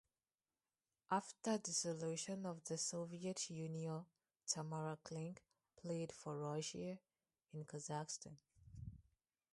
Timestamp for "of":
2.47-2.63